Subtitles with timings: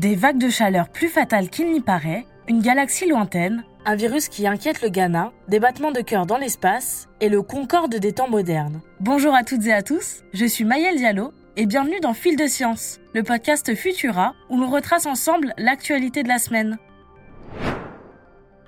[0.00, 4.46] Des vagues de chaleur plus fatales qu'il n'y paraît, une galaxie lointaine, un virus qui
[4.46, 8.80] inquiète le Ghana, des battements de cœur dans l'espace et le concorde des temps modernes.
[9.00, 12.46] Bonjour à toutes et à tous, je suis Mayel Diallo et bienvenue dans Fil de
[12.46, 16.78] Science, le podcast Futura où l'on retrace ensemble l'actualité de la semaine.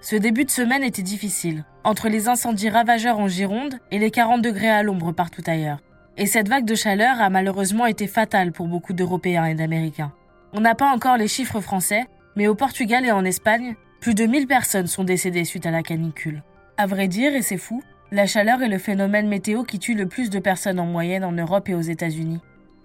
[0.00, 4.42] Ce début de semaine était difficile, entre les incendies ravageurs en Gironde et les 40
[4.42, 5.80] degrés à l'ombre partout ailleurs.
[6.18, 10.12] Et cette vague de chaleur a malheureusement été fatale pour beaucoup d'Européens et d'Américains.
[10.58, 14.24] On n'a pas encore les chiffres français, mais au Portugal et en Espagne, plus de
[14.24, 16.42] 1000 personnes sont décédées suite à la canicule.
[16.78, 20.06] À vrai dire, et c'est fou, la chaleur est le phénomène météo qui tue le
[20.06, 22.40] plus de personnes en moyenne en Europe et aux États-Unis.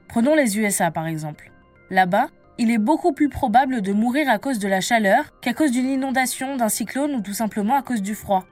[0.10, 1.50] Prenons les USA par exemple.
[1.90, 5.72] Là-bas, il est beaucoup plus probable de mourir à cause de la chaleur qu'à cause
[5.72, 8.44] d'une inondation, d'un cyclone ou tout simplement à cause du froid.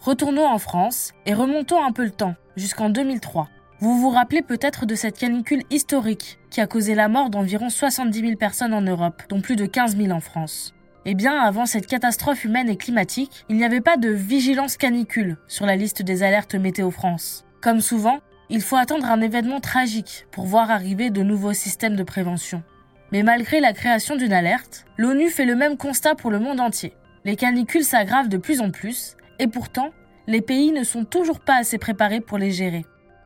[0.00, 3.50] Retournons en France et remontons un peu le temps, jusqu'en 2003.
[3.82, 8.20] Vous vous rappelez peut-être de cette canicule historique qui a causé la mort d'environ 70
[8.20, 10.72] 000 personnes en Europe, dont plus de 15 000 en France.
[11.04, 15.36] Eh bien, avant cette catastrophe humaine et climatique, il n'y avait pas de vigilance canicule
[15.48, 17.44] sur la liste des alertes Météo France.
[17.60, 22.04] Comme souvent, il faut attendre un événement tragique pour voir arriver de nouveaux systèmes de
[22.04, 22.62] prévention.
[23.10, 26.94] Mais malgré la création d'une alerte, l'ONU fait le même constat pour le monde entier.
[27.24, 29.90] Les canicules s'aggravent de plus en plus, et pourtant,
[30.28, 32.84] les pays ne sont toujours pas assez préparés pour les gérer.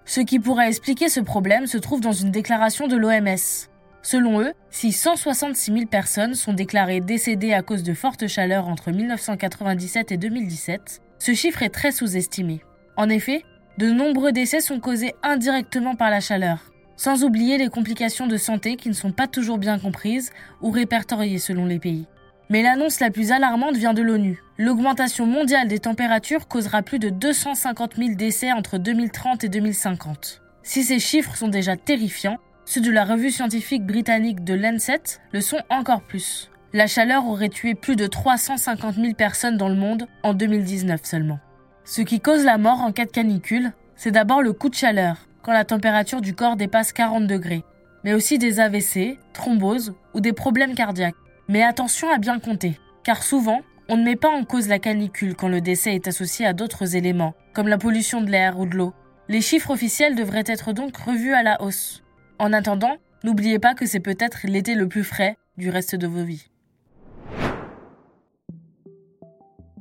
[0.08, 3.66] Ce qui pourrait expliquer ce problème se trouve dans une déclaration de l'OMS.
[4.02, 8.92] Selon eux, si 166 000 personnes sont déclarées décédées à cause de fortes chaleurs entre
[8.92, 12.60] 1997 et 2017, ce chiffre est très sous-estimé.
[12.96, 13.42] En effet,
[13.78, 18.76] de nombreux décès sont causés indirectement par la chaleur, sans oublier les complications de santé
[18.76, 20.30] qui ne sont pas toujours bien comprises
[20.62, 22.06] ou répertoriées selon les pays.
[22.48, 24.42] Mais l'annonce la plus alarmante vient de l'ONU.
[24.58, 30.42] L'augmentation mondiale des températures causera plus de 250 000 décès entre 2030 et 2050.
[30.62, 35.02] Si ces chiffres sont déjà terrifiants, ceux de la revue scientifique britannique de Lancet
[35.32, 36.50] le sont encore plus.
[36.72, 41.38] La chaleur aurait tué plus de 350 000 personnes dans le monde en 2019 seulement.
[41.84, 45.28] Ce qui cause la mort en cas de canicule, c'est d'abord le coup de chaleur,
[45.42, 47.64] quand la température du corps dépasse 40 degrés,
[48.04, 51.14] mais aussi des AVC, thromboses ou des problèmes cardiaques.
[51.48, 55.36] Mais attention à bien compter, car souvent, on ne met pas en cause la canicule
[55.36, 58.76] quand le décès est associé à d'autres éléments, comme la pollution de l'air ou de
[58.76, 58.92] l'eau.
[59.28, 62.02] Les chiffres officiels devraient être donc revus à la hausse.
[62.38, 66.24] En attendant, n'oubliez pas que c'est peut-être l'été le plus frais du reste de vos
[66.24, 66.48] vies.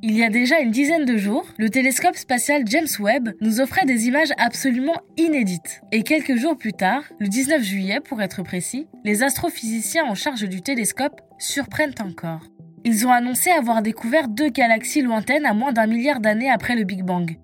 [0.02, 3.86] Il y a déjà une dizaine de jours, le télescope spatial James Webb nous offrait
[3.86, 5.80] des images absolument inédites.
[5.90, 10.46] Et quelques jours plus tard, le 19 juillet pour être précis, les astrophysiciens en charge
[10.46, 12.42] du télescope surprennent encore.
[12.84, 16.84] Ils ont annoncé avoir découvert deux galaxies lointaines à moins d'un milliard d'années après le
[16.84, 17.38] Big Bang.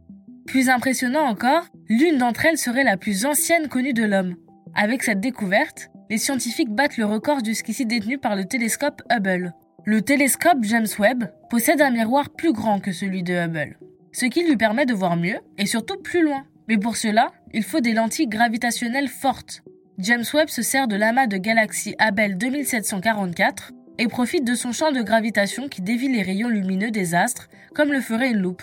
[0.47, 4.37] Plus impressionnant encore, l'une d'entre elles serait la plus ancienne connue de l'homme.
[4.75, 9.55] Avec cette découverte, les scientifiques battent le record jusqu'ici détenu par le télescope Hubble.
[9.85, 13.79] Le télescope James Webb possède un miroir plus grand que celui de Hubble,
[14.13, 16.45] ce qui lui permet de voir mieux et surtout plus loin.
[16.69, 19.63] Mais pour cela, il faut des lentilles gravitationnelles fortes.
[19.99, 24.93] James Webb se sert de l'amas de galaxies Abell 2744 et profite de son champ
[24.93, 28.63] de gravitation qui dévie les rayons lumineux des astres comme le ferait une loupe.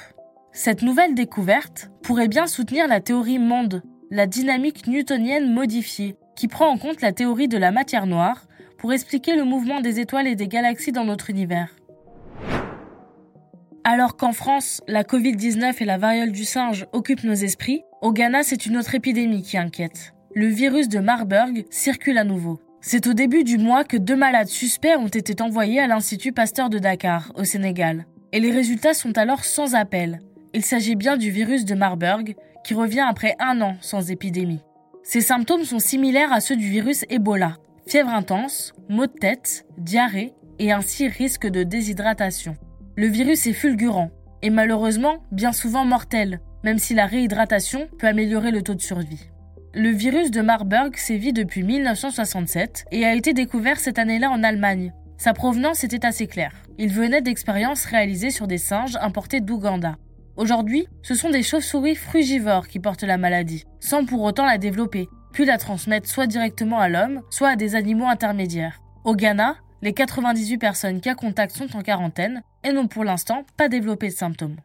[0.54, 6.70] Cette nouvelle découverte pourrait bien soutenir la théorie monde, la dynamique newtonienne modifiée, qui prend
[6.70, 8.48] en compte la théorie de la matière noire
[8.80, 11.76] pour expliquer le mouvement des étoiles et des galaxies dans notre univers.
[13.84, 18.44] Alors qu'en France, la Covid-19 et la variole du singe occupent nos esprits, au Ghana,
[18.44, 20.14] c'est une autre épidémie qui inquiète.
[20.36, 22.60] Le virus de Marburg circule à nouveau.
[22.82, 26.70] C'est au début du mois que deux malades suspects ont été envoyés à l'Institut Pasteur
[26.70, 28.06] de Dakar, au Sénégal.
[28.32, 30.20] Et les résultats sont alors sans appel.
[30.54, 34.62] Il s'agit bien du virus de Marburg, qui revient après un an sans épidémie.
[35.04, 37.58] Ces symptômes sont similaires à ceux du virus Ebola.
[37.90, 42.56] Fièvre intense, maux de tête, diarrhée et ainsi risque de déshydratation.
[42.96, 44.12] Le virus est fulgurant
[44.44, 49.32] et malheureusement bien souvent mortel, même si la réhydratation peut améliorer le taux de survie.
[49.74, 54.94] Le virus de Marburg sévit depuis 1967 et a été découvert cette année-là en Allemagne.
[55.18, 56.54] Sa provenance était assez claire.
[56.78, 59.96] Il venait d'expériences réalisées sur des singes importés d'Ouganda.
[60.36, 65.10] Aujourd'hui, ce sont des chauves-souris frugivores qui portent la maladie, sans pour autant la développer,
[65.32, 68.82] puis la transmettre soit directement à l'homme, soit à des animaux intermédiaires.
[69.04, 73.70] Au Ghana, les 98 personnes cas contact sont en quarantaine et n'ont pour l'instant pas
[73.70, 74.58] développé de symptômes.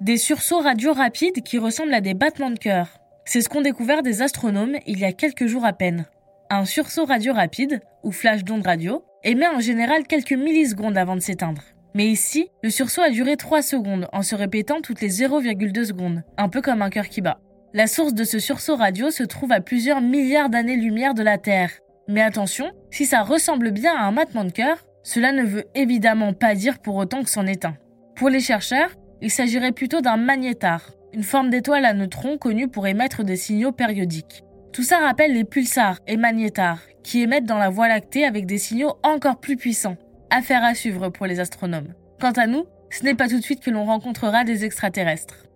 [0.00, 2.88] Des sursauts radio rapides qui ressemblent à des battements de cœur.
[3.24, 6.06] C'est ce qu'ont découvert des astronomes il y a quelques jours à peine.
[6.50, 11.20] Un sursaut radio rapide, ou flash d'onde radio, émet en général quelques millisecondes avant de
[11.20, 11.62] s'éteindre.
[11.94, 16.22] Mais ici, le sursaut a duré 3 secondes en se répétant toutes les 0,2 secondes,
[16.36, 17.40] un peu comme un cœur qui bat.
[17.74, 21.70] La source de ce sursaut radio se trouve à plusieurs milliards d'années-lumière de la Terre.
[22.08, 26.32] Mais attention, si ça ressemble bien à un battement de cœur, cela ne veut évidemment
[26.32, 27.76] pas dire pour autant que c'en est un.
[28.16, 32.86] Pour les chercheurs, il s'agirait plutôt d'un magnétar, une forme d'étoile à neutrons connue pour
[32.86, 34.44] émettre des signaux périodiques.
[34.72, 38.58] Tout ça rappelle les pulsars et magnétars, qui émettent dans la Voie lactée avec des
[38.58, 39.96] signaux encore plus puissants.
[40.30, 41.92] Affaire à suivre pour les astronomes.
[42.18, 45.47] Quant à nous, ce n'est pas tout de suite que l'on rencontrera des extraterrestres.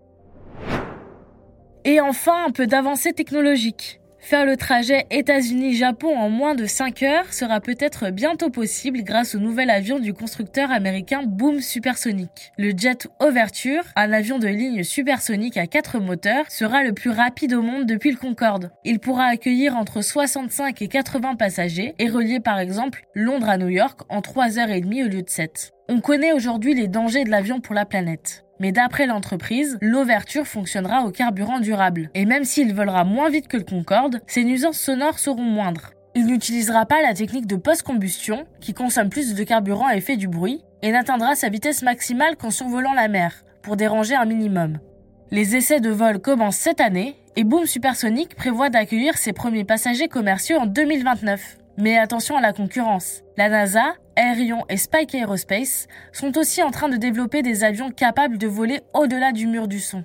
[1.84, 3.98] Et enfin, un peu d'avancée technologique.
[4.20, 9.40] Faire le trajet États-Unis-Japon en moins de 5 heures sera peut-être bientôt possible grâce au
[9.40, 12.52] nouvel avion du constructeur américain Boom Supersonic.
[12.56, 17.52] Le jet Overture, un avion de ligne supersonique à 4 moteurs, sera le plus rapide
[17.52, 18.70] au monde depuis le Concorde.
[18.84, 23.70] Il pourra accueillir entre 65 et 80 passagers et relier par exemple Londres à New
[23.70, 25.72] York en 3h30 au lieu de 7.
[25.88, 28.44] On connaît aujourd'hui les dangers de l'avion pour la planète.
[28.62, 32.10] Mais d'après l'entreprise, l'ouverture fonctionnera au carburant durable.
[32.14, 35.90] Et même s'il volera moins vite que le Concorde, ses nuisances sonores seront moindres.
[36.14, 40.28] Il n'utilisera pas la technique de post-combustion, qui consomme plus de carburant et fait du
[40.28, 44.78] bruit, et n'atteindra sa vitesse maximale qu'en survolant la mer, pour déranger un minimum.
[45.32, 50.06] Les essais de vol commencent cette année, et Boom Supersonic prévoit d'accueillir ses premiers passagers
[50.06, 51.58] commerciaux en 2029.
[51.78, 53.22] Mais attention à la concurrence.
[53.36, 58.38] La NASA, Aerion et Spike Aerospace sont aussi en train de développer des avions capables
[58.38, 60.04] de voler au-delà du mur du son.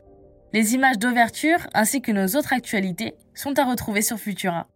[0.53, 4.67] Les images d'ouverture ainsi que nos autres actualités sont à retrouver sur Futura.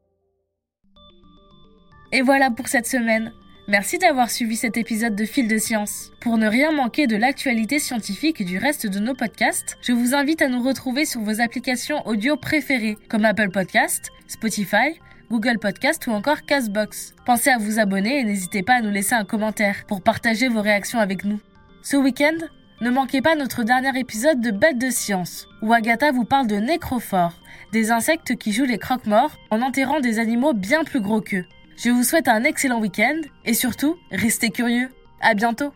[2.12, 3.32] Et voilà pour cette semaine.
[3.70, 6.12] Merci d'avoir suivi cet épisode de Fil de Science.
[6.20, 10.42] Pour ne rien manquer de l'actualité scientifique du reste de nos podcasts, je vous invite
[10.42, 15.00] à nous retrouver sur vos applications audio préférées comme Apple Podcast, Spotify,
[15.32, 17.16] Google Podcast ou encore Castbox.
[17.26, 20.62] Pensez à vous abonner et n'hésitez pas à nous laisser un commentaire pour partager vos
[20.62, 21.40] réactions avec nous.
[21.84, 22.36] Ce week-end,
[22.82, 26.58] ne manquez pas notre dernier épisode de Bêtes de science, où Agatha vous parle de
[26.58, 27.40] nécrophores,
[27.72, 31.46] des insectes qui jouent les croque-morts en enterrant des animaux bien plus gros qu'eux.
[31.78, 34.90] Je vous souhaite un excellent week-end et surtout, restez curieux.
[35.22, 35.72] À bientôt!